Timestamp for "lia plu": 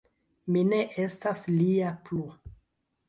1.59-2.25